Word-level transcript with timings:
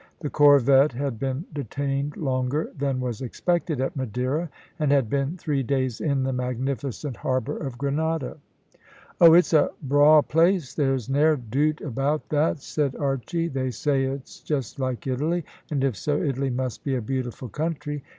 The 0.21 0.31
corvette 0.31 0.93
had 0.93 1.19
been 1.19 1.45
detained 1.53 2.17
longer 2.17 2.71
than 2.75 2.99
was 2.99 3.21
expected 3.21 3.79
at 3.79 3.95
Madeira, 3.95 4.49
and 4.79 4.91
had 4.91 5.11
been 5.11 5.37
three 5.37 5.61
days 5.61 6.01
in 6.01 6.23
the 6.23 6.33
magnificent 6.33 7.17
harbour 7.17 7.55
of 7.55 7.77
Grenada. 7.77 8.37
"Oh, 9.19 9.35
it's 9.35 9.53
a 9.53 9.69
braw 9.83 10.23
place, 10.23 10.73
there's 10.73 11.07
ne'er 11.07 11.35
doot 11.35 11.81
about 11.81 12.29
that," 12.29 12.63
said 12.63 12.95
Archy. 12.95 13.47
"They 13.47 13.69
say 13.69 14.05
it's 14.05 14.39
just 14.39 14.79
like 14.79 15.05
Italy, 15.05 15.45
and 15.69 15.83
if 15.83 15.95
so, 15.95 16.19
Italy 16.19 16.49
must 16.49 16.83
be 16.83 16.95
a 16.95 17.01
beautiful 17.03 17.47
country. 17.49 18.01